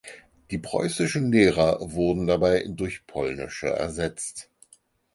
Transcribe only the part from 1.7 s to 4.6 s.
wurden dabei durch polnische ersetzt.